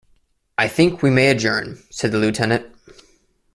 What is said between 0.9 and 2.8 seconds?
we may adjourn,’ said the Lieutenant.